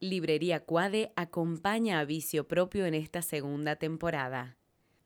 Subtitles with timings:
[0.00, 4.56] Librería Cuade acompaña a Vicio Propio en esta segunda temporada.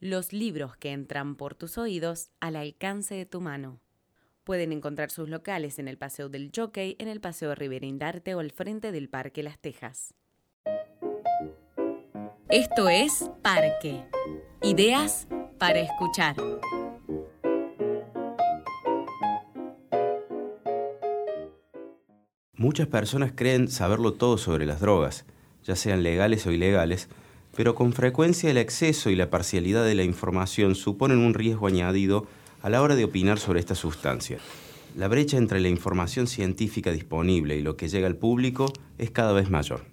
[0.00, 3.80] Los libros que entran por tus oídos al alcance de tu mano.
[4.44, 8.40] Pueden encontrar sus locales en el Paseo del Jockey, en el Paseo Rivera Indarte o
[8.40, 10.14] al frente del Parque Las Tejas.
[12.50, 14.04] Esto es Parque.
[14.60, 15.26] Ideas
[15.58, 16.36] para escuchar.
[22.62, 25.24] Muchas personas creen saberlo todo sobre las drogas,
[25.64, 27.08] ya sean legales o ilegales,
[27.56, 32.28] pero con frecuencia el exceso y la parcialidad de la información suponen un riesgo añadido
[32.62, 34.38] a la hora de opinar sobre esta sustancia.
[34.96, 39.32] La brecha entre la información científica disponible y lo que llega al público es cada
[39.32, 39.84] vez mayor.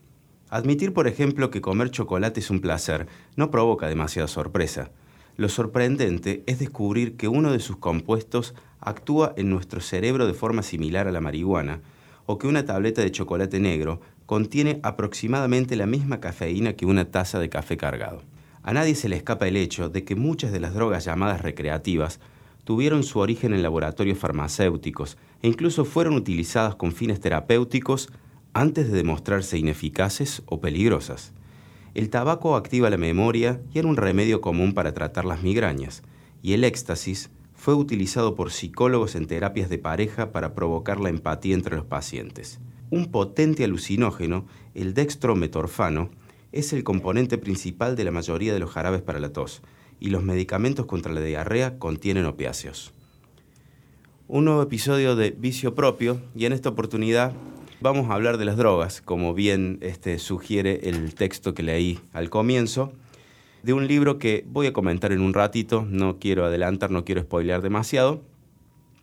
[0.52, 4.91] Admitir, por ejemplo, que comer chocolate es un placer no provoca demasiada sorpresa.
[5.38, 10.62] Lo sorprendente es descubrir que uno de sus compuestos actúa en nuestro cerebro de forma
[10.62, 11.82] similar a la marihuana,
[12.32, 17.40] o que una tableta de chocolate negro contiene aproximadamente la misma cafeína que una taza
[17.40, 18.22] de café cargado.
[18.62, 22.20] A nadie se le escapa el hecho de que muchas de las drogas llamadas recreativas
[22.66, 28.10] tuvieron su origen en laboratorios farmacéuticos e incluso fueron utilizadas con fines terapéuticos
[28.54, 31.34] antes de demostrarse ineficaces o peligrosas.
[31.96, 36.04] El tabaco activa la memoria y era un remedio común para tratar las migrañas,
[36.43, 41.54] y el éxtasis fue utilizado por psicólogos en terapias de pareja para provocar la empatía
[41.54, 42.62] entre los pacientes.
[42.90, 46.10] Un potente alucinógeno, el dextrometorfano,
[46.54, 49.62] es el componente principal de la mayoría de los jarabes para la tos,
[49.99, 52.93] y los medicamentos contra la diarrea contienen opiáceos.
[54.30, 57.34] Un nuevo episodio de Vicio Propio, y en esta oportunidad
[57.82, 62.30] vamos a hablar de las drogas, como bien este, sugiere el texto que leí al
[62.30, 62.93] comienzo
[63.63, 67.22] de un libro que voy a comentar en un ratito, no quiero adelantar, no quiero
[67.22, 68.22] spoilear demasiado,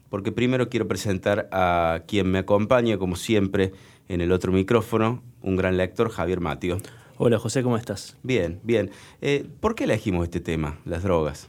[0.09, 3.73] porque primero quiero presentar a quien me acompaña, como siempre,
[4.09, 6.79] en el otro micrófono, un gran lector, Javier Matio.
[7.19, 8.17] Hola José, ¿cómo estás?
[8.23, 8.91] Bien, bien.
[9.21, 11.49] Eh, ¿Por qué elegimos este tema, las drogas?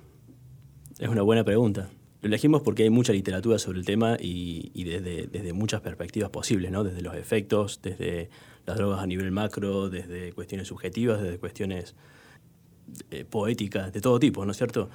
[0.97, 1.89] Es una buena pregunta.
[2.21, 6.71] Lo elegimos porque hay mucha literatura sobre el tema y, desde, desde, muchas perspectivas posibles,
[6.71, 6.83] ¿no?
[6.83, 8.29] Desde los efectos, desde
[8.65, 11.95] las drogas a nivel macro, desde cuestiones subjetivas, desde cuestiones
[13.11, 14.89] eh, poéticas de todo tipo, ¿no es cierto?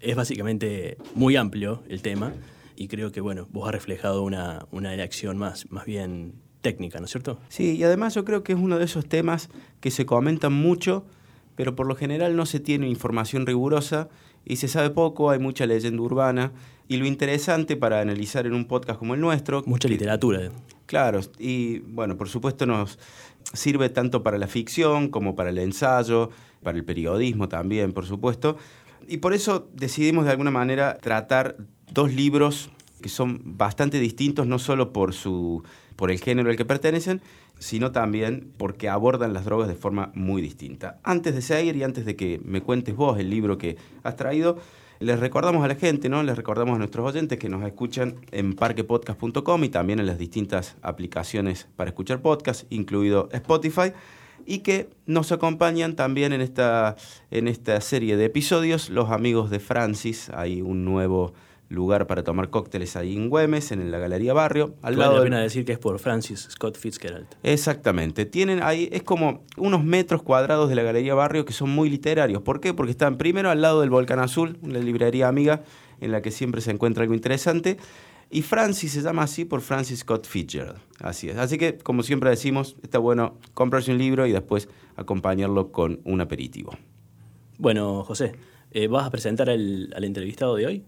[0.00, 2.32] Es básicamente muy amplio el tema
[2.76, 7.06] y creo que, bueno, vos has reflejado una, una elección más, más bien técnica, ¿no
[7.06, 7.38] es cierto?
[7.48, 9.48] Sí, y además yo creo que es uno de esos temas
[9.80, 11.04] que se comentan mucho,
[11.56, 14.08] pero por lo general no se tiene información rigurosa
[14.44, 16.52] y se sabe poco, hay mucha leyenda urbana.
[16.88, 19.62] Y lo interesante para analizar en un podcast como el nuestro...
[19.66, 20.50] Mucha literatura.
[20.90, 22.98] Claro, y bueno, por supuesto nos
[23.52, 26.30] sirve tanto para la ficción como para el ensayo,
[26.64, 28.56] para el periodismo también, por supuesto.
[29.06, 31.54] Y por eso decidimos de alguna manera tratar
[31.92, 35.62] dos libros que son bastante distintos, no solo por, su,
[35.94, 37.22] por el género al que pertenecen,
[37.60, 40.98] sino también porque abordan las drogas de forma muy distinta.
[41.04, 44.58] Antes de seguir y antes de que me cuentes vos el libro que has traído,
[45.00, 46.22] les recordamos a la gente, ¿no?
[46.22, 50.76] Les recordamos a nuestros oyentes que nos escuchan en parquepodcast.com y también en las distintas
[50.82, 53.92] aplicaciones para escuchar podcast, incluido Spotify
[54.44, 56.96] y que nos acompañan también en esta,
[57.30, 60.30] en esta serie de episodios los amigos de Francis.
[60.34, 61.32] Hay un nuevo
[61.70, 64.74] lugar para tomar cócteles ahí en Güemes, en la Galería Barrio.
[64.82, 67.28] Al vale lado la pena decir que es por Francis Scott Fitzgerald.
[67.42, 68.26] Exactamente.
[68.26, 72.42] Tienen ahí, es como unos metros cuadrados de la Galería Barrio que son muy literarios.
[72.42, 72.74] ¿Por qué?
[72.74, 75.62] Porque están primero al lado del Volcán Azul, una librería amiga
[76.00, 77.78] en la que siempre se encuentra algo interesante.
[78.32, 80.78] Y Francis se llama así por Francis Scott Fitzgerald.
[80.98, 81.36] Así es.
[81.36, 86.20] Así que, como siempre decimos, está bueno comprarse un libro y después acompañarlo con un
[86.20, 86.76] aperitivo.
[87.58, 88.32] Bueno, José,
[88.72, 90.84] eh, ¿vas a presentar al entrevistado de hoy?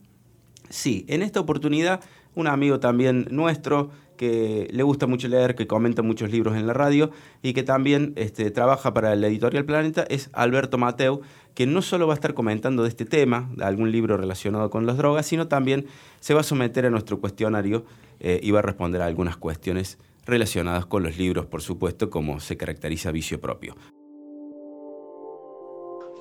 [0.72, 2.00] Sí, en esta oportunidad
[2.34, 6.72] un amigo también nuestro que le gusta mucho leer, que comenta muchos libros en la
[6.72, 7.10] radio
[7.42, 11.20] y que también este, trabaja para la editorial Planeta es Alberto Mateu,
[11.54, 14.86] que no solo va a estar comentando de este tema, de algún libro relacionado con
[14.86, 15.84] las drogas, sino también
[16.20, 17.84] se va a someter a nuestro cuestionario
[18.18, 22.40] eh, y va a responder a algunas cuestiones relacionadas con los libros, por supuesto, como
[22.40, 23.74] se caracteriza vicio propio.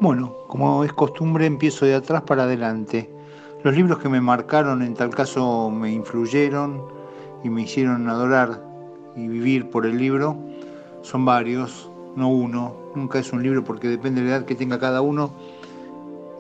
[0.02, 3.21] Bueno, como es costumbre, empiezo de atrás para adelante.
[3.64, 6.82] Los libros que me marcaron en tal caso me influyeron
[7.44, 8.60] y me hicieron adorar
[9.16, 10.36] y vivir por el libro
[11.04, 12.76] son varios, no uno.
[12.96, 15.32] Nunca es un libro porque depende de la edad que tenga cada uno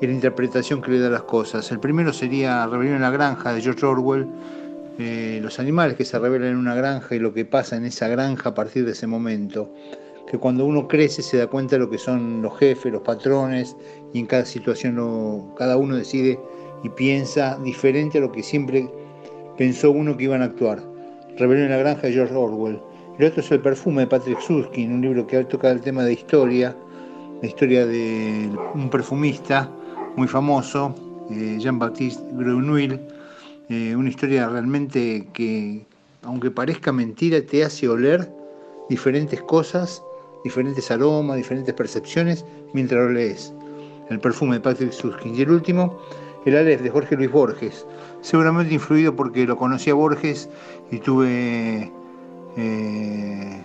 [0.01, 1.71] y la interpretación que le da las cosas.
[1.71, 4.27] El primero sería Rebelión en la Granja de George Orwell,
[4.97, 8.07] eh, los animales que se revelan en una granja y lo que pasa en esa
[8.07, 9.71] granja a partir de ese momento.
[10.25, 13.75] Que cuando uno crece se da cuenta de lo que son los jefes, los patrones
[14.11, 16.39] y en cada situación cada uno decide
[16.83, 18.89] y piensa diferente a lo que siempre
[19.57, 20.81] pensó uno que iban a actuar.
[21.37, 22.79] Rebelión en la granja de George Orwell.
[23.19, 26.13] El otro es El perfume de Patrick Suskin, un libro que toca el tema de
[26.13, 26.75] historia,
[27.41, 29.69] la historia de un perfumista
[30.15, 30.95] muy famoso,
[31.29, 32.99] eh, Jean-Baptiste Grenouille,
[33.69, 35.85] eh, una historia realmente que,
[36.23, 38.29] aunque parezca mentira, te hace oler
[38.89, 40.03] diferentes cosas,
[40.43, 43.53] diferentes aromas, diferentes percepciones mientras lo lees.
[44.09, 45.35] El perfume de Patrick Suskin.
[45.35, 45.97] Y el último,
[46.45, 47.85] El Aleph de Jorge Luis Borges,
[48.21, 50.49] seguramente influido porque lo conocí a Borges
[50.91, 51.91] y tuve
[52.57, 53.61] eh,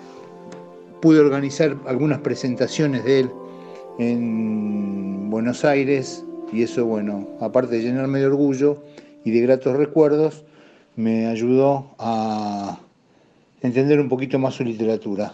[1.00, 3.30] pude organizar algunas presentaciones de él
[3.98, 8.82] en Buenos Aires y eso, bueno, aparte de llenarme de orgullo
[9.24, 10.44] y de gratos recuerdos,
[10.94, 12.78] me ayudó a
[13.62, 15.32] entender un poquito más su literatura.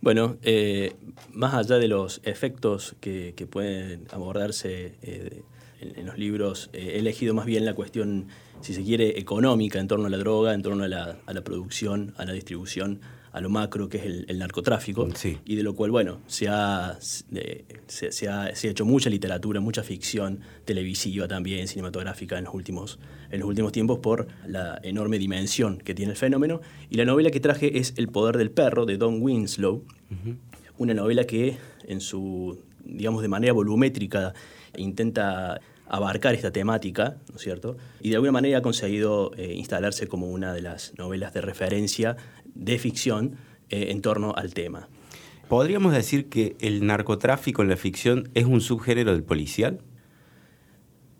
[0.00, 0.94] Bueno, eh,
[1.32, 5.42] más allá de los efectos que, pueden abordarse eh,
[5.80, 8.28] en, los libros, he elegido más bien la cuestión
[8.60, 12.24] si se quiere, económica en torno a la droga, en torno a la, producción, a
[12.24, 13.00] la distribución,
[13.32, 15.08] a lo macro que es el, narcotráfico,
[15.44, 21.28] y de lo cual, bueno, se ha, se, ha, hecho mucha literatura, mucha ficción televisiva
[21.28, 22.98] también, cinematográfica en los, últimos,
[23.30, 26.60] en los últimos tiempos por la enorme dimensión que tiene el fenómeno.
[26.90, 29.84] Y la novela que traje es El poder del perro, de Don Winslow,
[30.78, 34.34] una novela que en su, digamos, de manera volumétrica
[34.76, 37.76] intenta abarcar esta temática, ¿no es cierto?
[38.00, 42.16] Y de alguna manera ha conseguido eh, instalarse como una de las novelas de referencia
[42.54, 43.36] de ficción
[43.70, 44.88] eh, en torno al tema.
[45.48, 49.80] ¿Podríamos decir que el narcotráfico en la ficción es un subgénero del policial?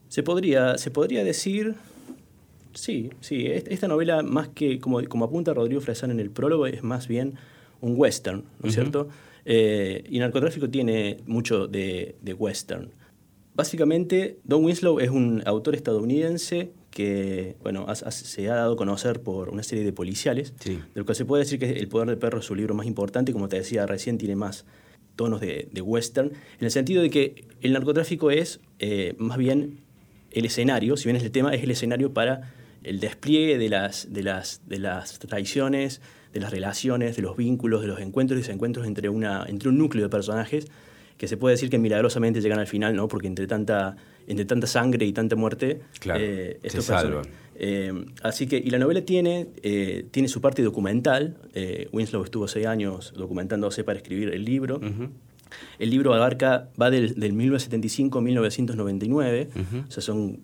[0.09, 1.75] Se podría, se podría decir,
[2.75, 3.47] sí, sí.
[3.47, 7.35] Esta novela, más que, como, como apunta Rodrigo Fresán en el prólogo, es más bien
[7.81, 9.09] un western, ¿no es cierto?
[9.47, 12.91] Eh, y narcotráfico tiene mucho de, de western.
[13.59, 19.49] Básicamente, Don Winslow es un autor estadounidense que bueno, se ha dado a conocer por
[19.49, 22.39] una serie de policiales, de lo que se puede decir que El poder del perro
[22.39, 24.65] es su libro más importante, como te decía recién, tiene más
[25.17, 29.81] tonos de, western, en el sentido de que el narcotráfico es eh, más bien
[30.31, 32.55] el escenario, si bien es el tema, es el escenario para
[32.85, 36.01] el despliegue de las, de las, de las traiciones,
[36.33, 39.79] de las relaciones, de los vínculos, de los encuentros y desencuentros entre, una, entre un
[39.79, 40.69] núcleo de personajes
[41.19, 43.09] que se puede decir que milagrosamente llegan al final, ¿no?
[43.09, 46.95] Porque entre tanta, entre tanta sangre y tanta muerte, claro, eh, esto se
[47.61, 47.93] eh,
[48.23, 51.37] así que, y la novela tiene, eh, tiene su parte documental.
[51.91, 54.81] Winslow estuvo seis años documentándose para escribir el libro.
[55.79, 59.49] El libro abarca, va del, del 1975 a 1999,
[59.89, 60.43] o sea, son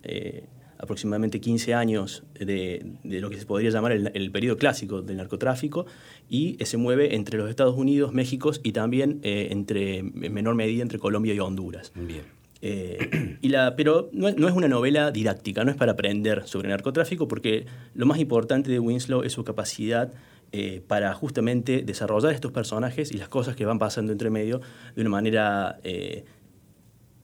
[0.78, 5.86] aproximadamente 15 años de, lo que se podría llamar el, periodo clásico del narcotráfico
[6.28, 10.82] y se mueve entre los Estados Unidos, México y también eh, entre, en menor medida
[10.82, 11.92] entre Colombia y Honduras.
[11.94, 12.22] Bien.
[12.62, 17.28] Eh, y la, pero no, es una novela didáctica, no es para aprender sobre narcotráfico,
[17.28, 20.12] porque lo más importante de Winslow es su capacidad
[20.52, 24.60] eh, para justamente desarrollar estos personajes y las cosas que van pasando entre medio
[24.94, 25.80] de una manera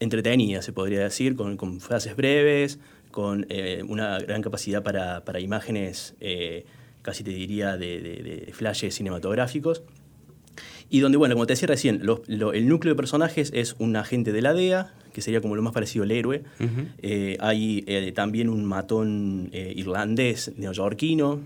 [0.01, 5.41] entretenida, se podría decir, con, con frases breves, con eh, una gran capacidad para, para
[5.41, 6.65] imágenes, eh,
[7.03, 9.83] casi te diría, de, de, flashes cinematográficos.
[10.89, 14.43] Y donde, bueno, como te decía recién, el núcleo de personajes es un agente de
[14.43, 16.43] la DEA, que sería como lo más parecido al héroe.
[17.01, 21.41] Eh, hay también un matón irlandés neoyorquino.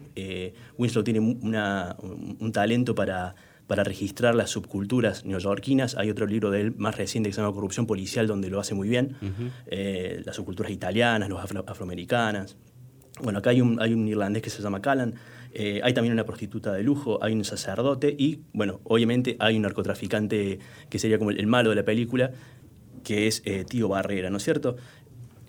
[0.78, 3.34] Winslow tiene una, un talento para
[3.66, 5.96] para registrar las subculturas neoyorquinas.
[5.96, 8.74] Hay otro libro de él más reciente que se llama Corrupción Policial, donde lo hace
[8.74, 9.16] muy bien.
[9.66, 12.56] Eh, las subculturas italianas, los afroamericanas.
[13.22, 15.14] Bueno, acá hay un, hay un irlandés que se llama Callan.
[15.52, 19.62] Eh, hay también una prostituta de lujo, hay un sacerdote y, bueno, obviamente hay un
[19.62, 20.58] narcotraficante
[20.90, 22.32] que sería como el, malo de la película,
[23.04, 24.76] que es eh, Tío Barrera, ¿no es cierto?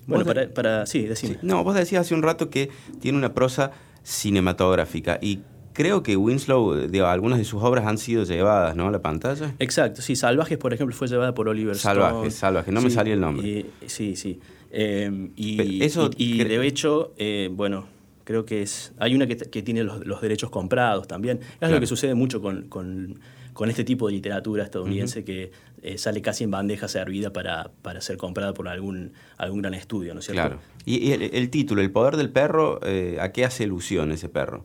[0.06, 1.38] Bueno, para, para, Sí, decime.
[1.42, 2.70] No, vos decías hace un rato que
[3.00, 3.72] tiene una prosa
[4.04, 5.40] cinematográfica y
[5.76, 8.88] creo que Winslow, digo, algunas de sus obras han sido llevadas ¿no?
[8.88, 9.54] a la pantalla.
[9.58, 13.20] Exacto, sí, Salvajes, por ejemplo, fue llevada por Oliver Salvajes, Salvajes, no me salía el
[13.20, 13.66] nombre.
[13.86, 14.40] sí, sí.
[14.70, 17.86] Eh, y, Eso, y, de hecho, eh, bueno,
[18.24, 18.92] creo que es.
[18.98, 21.40] Hay una que, tiene los, derechos comprados también.
[21.60, 25.52] Es lo que sucede mucho con, con, este tipo de literatura estadounidense que
[25.82, 30.14] eh, sale casi en bandeja servida para, para ser comprada por algún, algún gran estudio,
[30.14, 30.42] ¿no es cierto?
[30.42, 30.60] Claro.
[30.84, 32.80] Y, el, el, título, El poder del perro,
[33.20, 34.64] ¿a qué hace ilusión ese perro?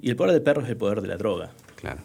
[0.00, 1.52] Y el poder del perro es el poder de la droga.
[1.76, 2.02] Claro.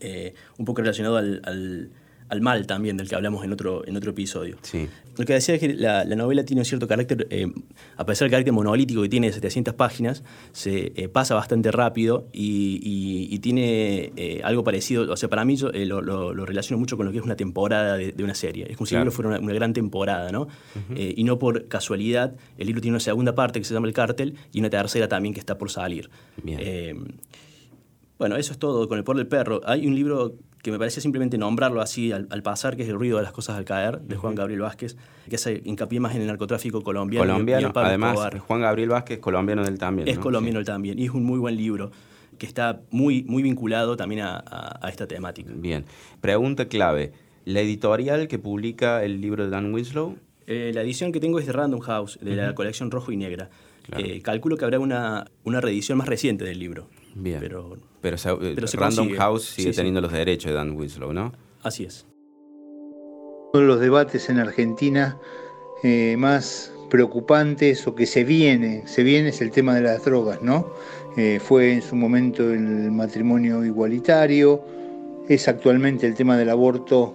[0.00, 1.90] Eh, un poco relacionado al,
[2.40, 4.56] mal también, del que hablamos en otro, en otro episodio.
[4.62, 4.88] Sí.
[5.16, 7.50] Lo que decía es que la, novela tiene un cierto carácter, eh,
[7.96, 12.28] a pesar del carácter monolítico que tiene de 700 páginas, se eh, pasa bastante rápido
[12.32, 15.12] y, tiene algo parecido.
[15.12, 18.24] O sea, para mí yo lo, relaciono mucho con lo que es una temporada de,
[18.24, 18.66] una serie.
[18.68, 20.48] Es como si el libro fuera una, gran temporada, ¿no?
[20.96, 24.34] y no por casualidad, el libro tiene una segunda parte que se llama El Cártel
[24.52, 26.10] y una tercera también que está por salir.
[26.42, 27.06] Bien
[28.18, 29.60] Bueno, eso es todo con el poder del perro.
[29.64, 33.18] Hay un libro que me parece simplemente nombrarlo así al, pasar, que es El ruido
[33.18, 34.96] de las cosas al caer, de Juan Gabriel Vázquez,
[35.28, 37.24] que hace hincapié más en el narcotráfico colombiano.
[37.24, 40.08] Colombiano, además, Juan Gabriel Vázquez, colombiano él también.
[40.08, 41.92] Es colombiano él también, y es un muy buen libro
[42.38, 45.52] que está muy, muy vinculado también a, esta temática.
[45.54, 45.84] Bien.
[46.20, 47.12] Pregunta clave.
[47.44, 50.16] ¿La editorial que publica el libro de Dan Winslow?
[50.48, 53.50] Eh, la edición que tengo es de Random House, de la colección Rojo y Negra.
[53.96, 56.88] Eh, calculo que habrá una, una reedición más reciente del libro.
[57.16, 57.40] Bien.
[57.40, 61.32] Pero, pero, eh, Random House sigue teniendo los derechos de Dan Winslow, ¿no?
[61.62, 62.06] Así es.
[63.52, 65.18] Uno de los debates en Argentina
[66.16, 70.72] más preocupantes o que se viene, se viene es el tema de las drogas, ¿no?
[71.16, 74.60] Eh, fue en su momento el matrimonio igualitario,
[75.28, 77.14] es actualmente el tema del aborto,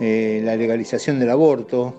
[0.00, 1.94] eh, la legalización del aborto,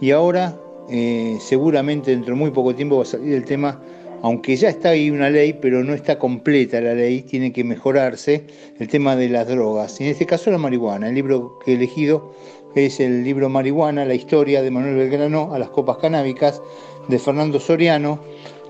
[0.00, 0.56] y ahora
[0.88, 3.80] eh, seguramente dentro de muy poco tiempo va a salir el tema,
[4.22, 8.44] aunque ya está ahí una ley, pero no está completa la ley, tiene que mejorarse,
[8.78, 11.08] el tema de las drogas, en este caso la marihuana.
[11.08, 12.34] El libro que he elegido
[12.74, 16.60] es el libro Marihuana, la historia de Manuel Belgrano a las copas canábicas
[17.08, 18.20] de Fernando Soriano,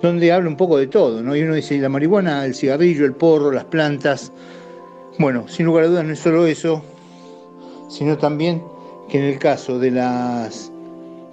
[0.00, 1.35] donde habla un poco de todo, ¿no?
[1.35, 4.31] Y uno dice, la marihuana, el cigarrillo, el porro, las plantas.
[5.19, 6.83] Bueno, sin lugar a dudas no es solo eso,
[7.88, 8.62] sino también
[9.09, 10.71] que en el caso de las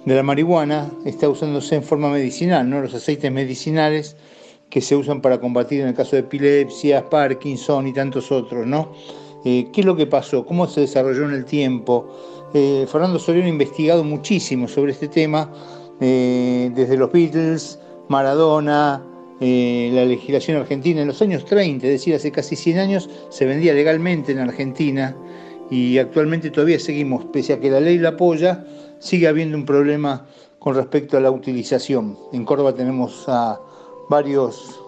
[0.04, 2.80] de la marihuana está usándose en forma medicinal, ¿no?
[2.80, 4.16] Los aceites medicinales
[4.70, 8.92] que se usan para combatir en el caso de epilepsia, Parkinson y tantos otros, ¿no?
[9.44, 10.44] Eh, ¿Qué es lo que pasó?
[10.44, 12.50] ¿Cómo se desarrolló en el tiempo?
[12.54, 15.52] Eh, Fernando Soriano ha investigado muchísimo sobre este tema,
[16.00, 19.02] eh, desde los Beatles, Maradona,
[19.40, 21.00] eh, la legislación argentina.
[21.00, 25.16] En los años 30, es decir, hace casi 100 años, se vendía legalmente en Argentina
[25.70, 28.64] y actualmente todavía seguimos, pese a que la ley la apoya,
[29.04, 30.26] sigue habiendo un problema
[30.58, 32.18] con respecto a la utilización.
[32.32, 33.60] En Córdoba tenemos a
[34.08, 34.80] varios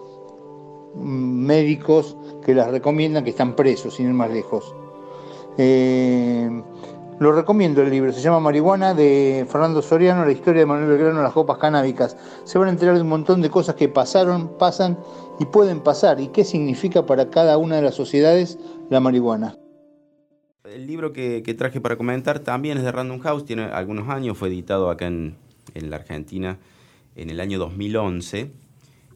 [0.95, 4.73] médicos que las recomiendan que están presos, sin ir más lejos.
[7.19, 11.21] Lo recomiendo el libro, se llama Marihuana de Fernando Soriano, la historia de Manuel Belgrano,
[11.21, 12.17] las copas canábicas.
[12.43, 14.97] Se van a enterar de un montón de cosas que pasaron, pasan
[15.39, 18.57] y pueden pasar y qué significa para cada una de las sociedades
[18.89, 19.55] la marihuana.
[20.73, 24.49] El libro que, traje para comentar también es de Random House, tiene algunos años, fue
[24.49, 25.35] editado acá en,
[25.73, 26.57] la Argentina
[27.15, 28.51] en el año 2011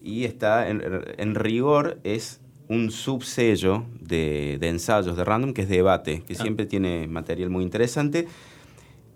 [0.02, 2.42] y está en rigor, es
[2.72, 6.42] un subsello de, de, ensayos de Random que es Debate, que ah.
[6.42, 8.28] siempre tiene material muy interesante.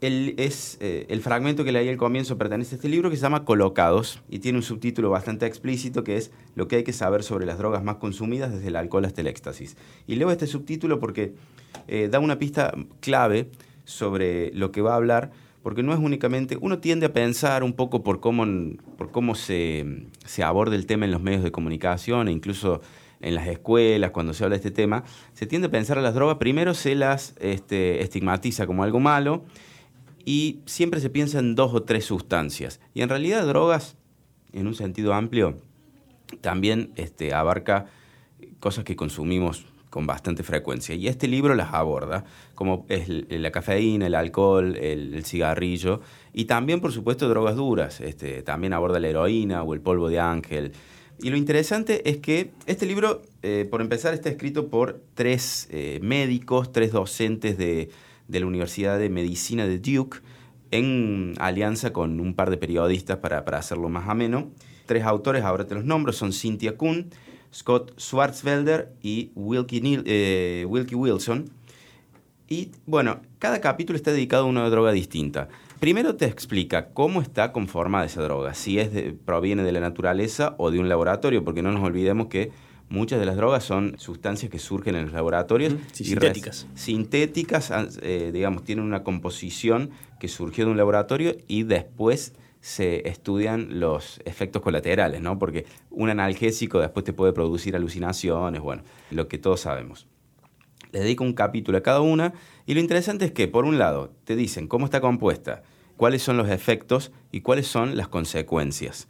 [0.01, 3.21] El, es, eh, el fragmento que leí al comienzo pertenece a este libro que se
[3.21, 7.23] llama Colocados y tiene un subtítulo bastante explícito que es Lo que hay que saber
[7.23, 9.77] sobre las drogas más consumidas desde el alcohol hasta el éxtasis.
[10.05, 11.33] Y leo este subtítulo porque
[11.87, 13.49] eh, da una pista clave
[13.83, 15.31] sobre lo que va a hablar,
[15.63, 18.45] porque no es únicamente, uno tiende a pensar un poco por cómo,
[18.97, 20.07] por cómo se,
[20.43, 22.81] aborda el tema en los medios de comunicación e incluso
[23.21, 26.13] en las escuelas, cuando se habla de este tema, se tiende a pensar a las
[26.13, 29.43] drogas, primero se las este, estigmatiza como algo malo
[30.25, 32.81] y siempre se piensa en dos o tres sustancias.
[32.93, 33.95] Y en realidad drogas,
[34.51, 35.57] en un sentido amplio,
[36.41, 37.85] también este, abarca
[38.59, 40.95] cosas que consumimos con bastante frecuencia.
[40.95, 46.01] Y este libro las aborda, como es la cafeína, el alcohol, el, cigarrillo,
[46.33, 48.01] y también, por supuesto, drogas duras.
[48.01, 50.73] Este, también aborda la heroína o el polvo de ángel,
[51.21, 55.99] y lo interesante es que este libro, eh, por empezar, está escrito por tres eh,
[56.01, 57.89] médicos, tres docentes de,
[58.27, 60.19] la Universidad de Medicina de Duke,
[60.71, 64.51] en alianza con un par de periodistas para, hacerlo más ameno.
[64.85, 67.09] Tres autores, ahora te los nombro, son Cynthia Kuhn,
[67.53, 71.49] Scott Schwarzwelder y Wilkie, eh, Wilkie Wilson.
[72.47, 75.47] Y bueno, cada capítulo está dedicado a una droga distinta.
[75.79, 78.89] Primero te explica cómo está conformada esa droga, si es
[79.25, 82.51] proviene de la naturaleza o de un laboratorio, porque no nos olvidemos que
[82.89, 85.75] muchas de las drogas son sustancias que surgen en los laboratorios.
[85.91, 86.67] sintéticas.
[86.75, 92.33] Sintéticas, eh, digamos, tienen una composición que surgió de un laboratorio y después
[92.65, 95.37] se estudian los efectos colaterales, ¿no?
[95.37, 100.07] Porque un analgésico después te puede producir alucinaciones, bueno, lo que todos sabemos.
[100.91, 102.33] Le dedico un capítulo a cada una
[102.65, 105.61] y lo interesante es que, por un lado, te dicen cómo está compuesta,
[105.95, 109.07] cuáles son los efectos y cuáles son las consecuencias.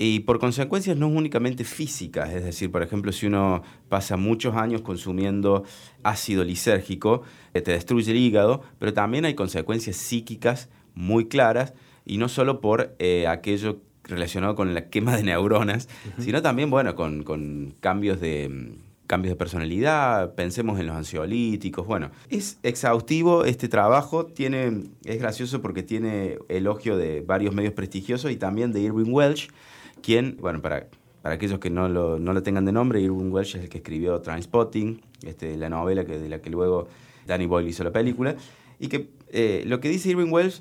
[0.00, 4.80] Y por consecuencias no únicamente físicas, es decir, por ejemplo, si uno pasa muchos años
[4.80, 5.64] consumiendo
[6.04, 11.74] ácido lisérgico, eh, te destruye el hígado, pero también hay consecuencias psíquicas muy claras,
[12.06, 15.88] y no solo por eh, aquello relacionado con la quema de neuronas,
[16.18, 18.78] sino también, bueno, con cambios de
[19.08, 21.86] cambios de personalidad, pensemos en los ansiolíticos.
[21.86, 28.30] Bueno, es exhaustivo este trabajo, tiene, es gracioso porque tiene elogio de varios medios prestigiosos
[28.30, 29.48] y también de Irving Welsh,
[30.00, 30.88] quien, bueno, para
[31.22, 33.78] para aquellos que no lo, no lo tengan de nombre, Irwin Welsh es el que
[33.78, 36.88] escribió Transpotting, este, la novela que, de la que luego
[37.26, 38.36] Danny Boyle hizo la película,
[38.78, 40.60] y que eh, lo que dice Irwin Welsh,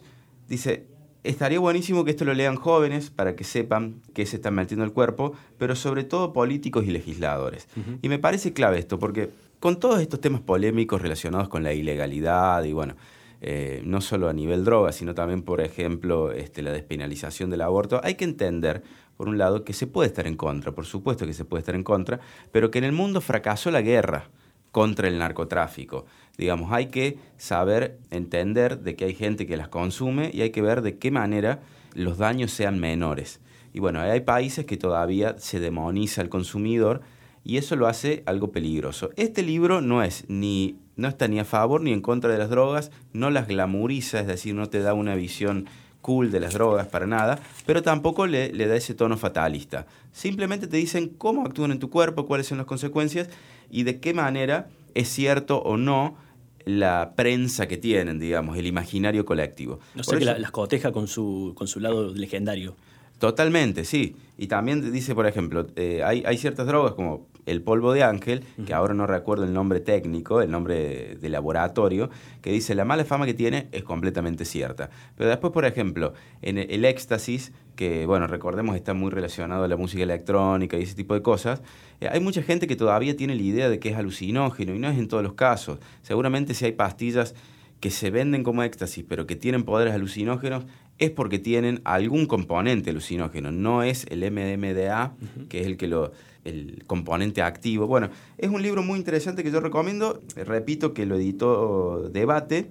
[0.50, 0.86] dice,
[1.24, 4.92] estaría buenísimo que esto lo lean jóvenes para que sepan qué se están metiendo el
[4.92, 7.68] cuerpo, pero sobre todo políticos y legisladores.
[8.02, 9.30] Y me parece clave esto, porque
[9.60, 12.96] con todos estos temas polémicos relacionados con la ilegalidad y bueno,
[13.40, 18.02] eh, no solo a nivel droga, sino también, por ejemplo, este, la despenalización del aborto,
[18.04, 18.82] hay que entender,
[19.18, 21.76] por un lado, que se puede estar en contra, por supuesto que se puede estar
[21.76, 22.20] en contra,
[22.52, 24.30] pero que en el mundo fracasó la guerra
[24.72, 26.06] contra el narcotráfico.
[26.38, 30.62] Digamos, hay que saber entender de que hay gente que las consume y hay que
[30.62, 31.62] ver de qué manera
[31.94, 33.42] los daños sean menores.
[33.74, 37.02] Y bueno, hay países que todavía se demoniza al consumidor
[37.44, 39.10] y eso lo hace algo peligroso.
[39.16, 42.50] Este libro no es ni no está ni a favor ni en contra de las
[42.50, 45.68] drogas, no las glamuriza, es decir, no te da una visión
[46.08, 49.86] cool de las drogas para nada, pero tampoco le, le da ese tono fatalista.
[50.14, 53.28] Simplemente te dicen cómo actúan en tu cuerpo, cuáles son las consecuencias
[53.70, 56.16] y de qué manera es cierto o no
[56.64, 59.82] la prensa que tienen, digamos, el imaginario colectivo.
[59.96, 62.78] No sé, que las coteja con su, con su lado legendario.
[63.20, 64.16] Totalmente, sí.
[64.38, 68.44] Y también dice, por ejemplo, eh, hay, hay, ciertas drogas como el polvo de ángel,
[68.66, 72.10] que ahora no recuerdo el nombre técnico, el nombre de laboratorio,
[72.42, 74.90] que dice la mala fama que tiene es completamente cierta.
[75.16, 79.78] Pero después, por ejemplo, en el, éxtasis, que bueno, recordemos está muy relacionado a la
[79.78, 81.62] música electrónica y ese tipo de cosas,
[82.02, 84.90] eh, hay mucha gente que todavía tiene la idea de que es alucinógeno y no
[84.90, 85.80] es en todos los casos.
[86.02, 87.34] Seguramente si hay pastillas
[87.80, 90.66] que se venden como éxtasis, pero que tienen poderes alucinógenos,
[90.98, 95.14] es porque tienen algún componente alucinógeno, no es el MDMA,
[95.48, 96.12] que es el que lo
[96.48, 97.88] el componente activo.
[97.88, 102.70] Bueno, es un libro muy interesante que yo recomiendo, repito que lo editó Debate,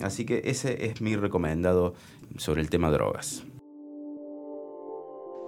[0.00, 1.94] así que ese es mi recomendado
[2.36, 3.44] sobre el tema drogas.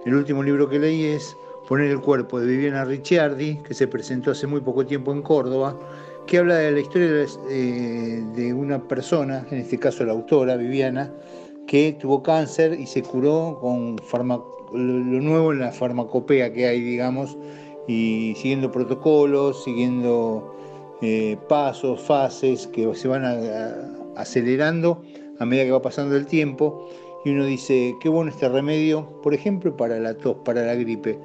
[0.05, 1.35] El último libro que leí es
[1.67, 5.79] Poner el cuerpo de Viviana Ricciardi, que se presentó hace muy poco tiempo en Córdoba,
[6.27, 11.13] que habla de la historia de, eh, una persona, en este caso la autora Viviana,
[11.67, 13.95] que tuvo cáncer y se curó con
[14.73, 17.37] lo nuevo en la farmacopea que hay, digamos,
[17.87, 20.55] y siguiendo protocolos, siguiendo
[21.01, 23.23] eh, pasos, fases que se van
[24.15, 25.01] acelerando
[25.39, 26.87] a medida que va pasando el tiempo.
[27.25, 31.19] Y uno dice, qué bueno este remedio, por ejemplo, para la tos, para la gripe.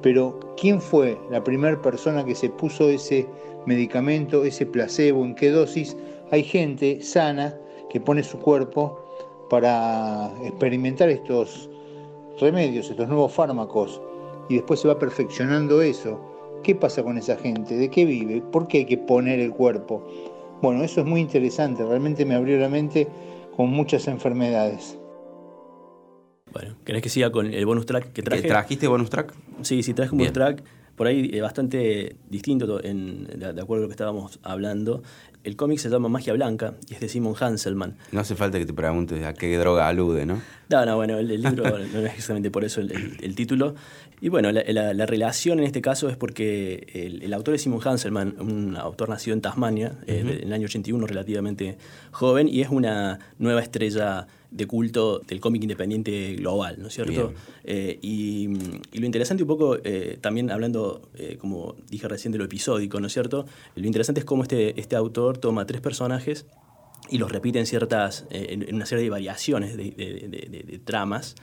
[0.00, 3.26] Pero, ¿quién fue la primera persona que se puso ese
[3.66, 5.96] medicamento, ese placebo, en qué dosis?
[6.30, 7.54] Hay gente sana
[7.90, 8.98] que pone su cuerpo
[9.50, 11.68] para experimentar estos
[12.40, 14.00] remedios, estos nuevos fármacos,
[14.48, 16.60] y después se va perfeccionando eso.
[16.62, 17.76] ¿Qué pasa con esa gente?
[17.76, 18.40] ¿De qué vive?
[18.40, 20.04] ¿Por qué hay que poner el cuerpo?
[20.62, 23.08] Bueno, eso es muy interesante, realmente me abrió la mente
[23.56, 24.98] con muchas enfermedades.
[26.52, 28.42] Bueno, ¿querés que siga con el bonus track que traje?
[28.42, 29.34] ¿Trajiste bonus track?
[29.62, 30.62] Sí, sí, traje un bonus track
[30.96, 35.02] por ahí eh, bastante distinto en, de, acuerdo a lo que estábamos hablando.
[35.44, 37.96] El cómic se llama Magia Blanca y es de Simon Hanselman.
[38.12, 40.40] No hace falta que te preguntes a qué droga alude, ¿no?
[40.68, 43.74] No, no, bueno, el, libro no es exactamente por eso el, título.
[44.20, 48.76] Y bueno, la, relación en este caso es porque el, autor es Simon Hanselman, un
[48.76, 51.76] autor nacido en Tasmania, eh, en el año 81, relativamente
[52.12, 57.32] joven, y es una nueva estrella de culto del cómic independiente global, ¿no es cierto?
[57.64, 58.48] Eh, y,
[58.92, 63.06] lo interesante un poco, eh, también hablando, eh, como dije recién, de lo episódico, ¿no
[63.06, 63.46] es cierto?
[63.74, 66.46] Lo interesante es cómo este, este autor toma tres personajes
[67.10, 71.34] y los repite en ciertas, eh, en una serie de variaciones de, tramas,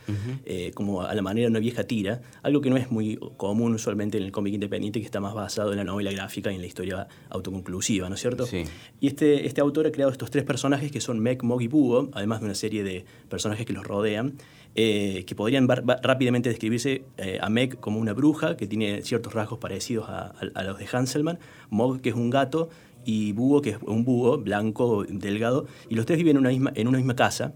[0.46, 3.74] eh, como a la manera de una vieja tira, algo que no es muy común
[3.74, 6.62] usualmente en el cómic independiente, que está más basado en la novela gráfica y en
[6.62, 8.46] la historia autoconclusiva, ¿no es cierto?
[8.46, 8.64] Sí.
[9.00, 12.10] Y este, este autor ha creado estos tres personajes que son Meg, Mog y Búho,
[12.14, 14.36] además de una serie de personajes que los rodean,
[14.76, 17.04] eh, que podrían rápidamente describirse
[17.42, 21.40] a Meg como una bruja, que tiene ciertos rasgos parecidos a, a los de Hanselman,
[21.70, 22.70] Mog, que es un gato,
[23.06, 26.72] y Búho, que es un búho blanco, delgado, y los tres viven en una misma,
[26.76, 27.54] en una misma casa,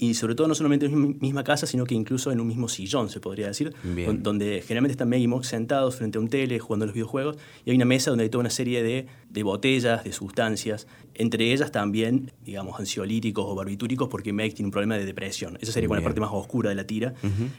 [0.00, 2.68] y sobre todo no solamente en una misma casa, sino que incluso en un mismo
[2.68, 3.74] sillón, se podría decir,
[4.20, 7.36] donde generalmente están Meg y Mox sentados frente a un tele jugando a los videojuegos,
[7.66, 11.52] y hay una mesa donde hay toda una serie de, de botellas, de sustancias, entre
[11.52, 15.58] ellas también, digamos, ansiolíticos o barbitúricos, porque Meg tiene un problema de depresión.
[15.60, 17.12] Esa sería la parte más oscura de la tira.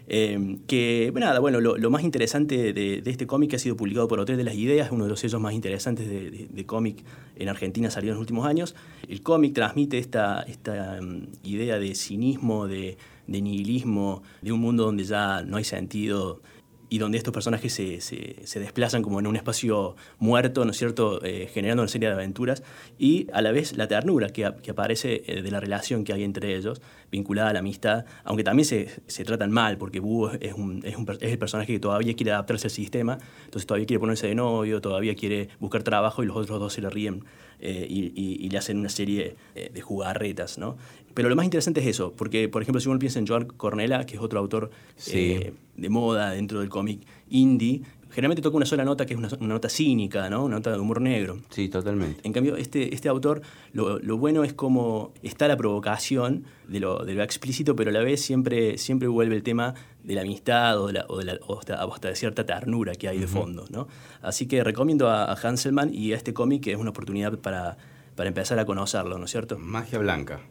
[0.07, 4.07] Eh, que, bueno, nada, bueno, lo, más interesante de, este cómic que ha sido publicado
[4.07, 7.03] por Hotel de las Ideas, uno de los sellos más interesantes de, cómic
[7.35, 8.75] en Argentina salido en los últimos años.
[9.07, 12.30] El cómic transmite esta, esta um, idea de cinismo,
[12.67, 16.41] de, nihilismo, de un mundo donde ya no hay sentido
[16.89, 21.23] y donde estos personajes se, se, desplazan como en un espacio muerto, ¿no es cierto?,
[21.23, 22.63] eh, generando una serie de aventuras,
[22.99, 26.25] y a la vez la ternura que, que aparece eh, de la relación que hay
[26.25, 26.81] entre ellos,
[27.11, 30.95] vinculada a la amistad, aunque también se, se tratan mal, porque Búho es, un, es,
[30.95, 34.35] un, es, el personaje que todavía quiere adaptarse al sistema, entonces todavía quiere ponerse de
[34.35, 37.25] novio, todavía quiere buscar trabajo, y los otros dos se le ríen
[37.59, 40.77] eh, y, y, le hacen una serie de jugarretas, ¿no?
[41.13, 44.05] Pero lo más interesante es eso, porque, por ejemplo, si uno piensa en Joan Cornella,
[44.05, 44.71] que es otro autor
[45.05, 49.69] de moda dentro del cómic indie, generalmente toca una sola nota que es una, nota
[49.69, 50.45] cínica, ¿no?
[50.45, 51.39] Una nota de humor negro.
[51.49, 52.21] Sí, totalmente.
[52.23, 53.41] En cambio, este, este autor,
[53.73, 57.93] lo, lo bueno es como está la provocación de lo, de lo, explícito, pero a
[57.93, 61.25] la vez siempre, siempre vuelve el tema de la amistad o de, la, o de,
[61.25, 63.87] la, o hasta, de cierta ternura que hay de fondo, ¿no?
[64.21, 67.77] Así que recomiendo a, a Hanselman y a este cómic que es una oportunidad para,
[68.15, 69.57] para empezar a conocerlo, ¿no es cierto?
[69.57, 70.41] Magia Blanca.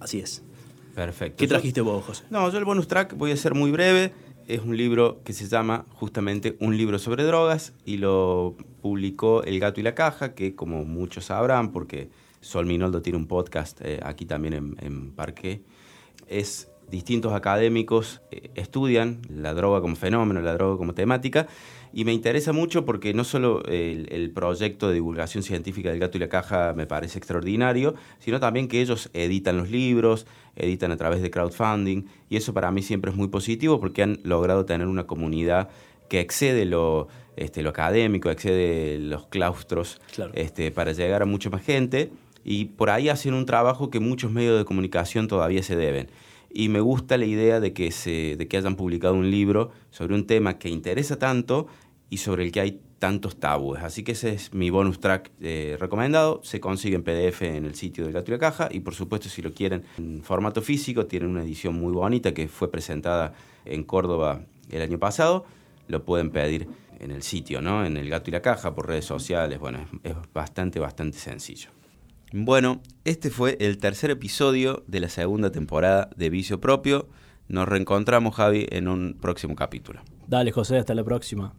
[0.00, 0.42] Así es.
[0.94, 1.36] Perfecto.
[1.36, 2.24] ¿Qué trajiste vos, José?
[2.30, 4.12] No, yo el bonus track voy a ser muy breve
[4.46, 9.58] es un libro que se llama justamente Un libro sobre drogas y lo publicó El
[9.58, 14.00] Gato y la Caja, que como muchos sabrán, porque Sol Minoldo tiene un podcast eh,
[14.02, 15.62] aquí también en, en, Parque,
[16.28, 21.46] es distintos académicos eh, estudian la droga como fenómeno, la droga como temática,
[21.92, 26.18] y me interesa mucho porque no solo el, el, proyecto de divulgación científica del gato
[26.18, 30.96] y la caja me parece extraordinario, sino también que ellos editan los libros, editan a
[30.96, 34.86] través de crowdfunding, y eso para mí siempre es muy positivo porque han logrado tener
[34.86, 35.70] una comunidad
[36.08, 40.32] que excede lo, este, lo académico, excede los claustros, claro.
[40.34, 42.10] este, para llegar a mucha más gente,
[42.44, 46.08] y por ahí hacen un trabajo que muchos medios de comunicación todavía se deben
[46.56, 50.14] y me gusta la idea de que, se, de que hayan publicado un libro sobre
[50.14, 51.66] un tema que interesa tanto
[52.08, 53.82] y sobre el que hay tantos tabúes.
[53.82, 56.40] Así que ese es mi bonus track eh, recomendado.
[56.44, 59.28] Se consigue en PDF en el sitio del Gato y la Caja y por supuesto
[59.28, 63.34] si lo quieren en formato físico tienen una edición muy bonita que fue presentada
[63.66, 64.40] en Córdoba
[64.70, 65.44] el año pasado.
[65.88, 66.68] Lo pueden pedir
[67.00, 67.84] en el sitio, ¿no?
[67.84, 69.58] En el Gato y la Caja, por redes sociales.
[69.58, 71.75] Bueno, es, es bastante, bastante sencillo.
[72.38, 77.08] Bueno, este fue el tercer episodio de la segunda temporada de Vicio Propio.
[77.48, 80.02] Nos reencontramos, Javi, en un próximo capítulo.
[80.26, 81.54] Dale, José, hasta la próxima.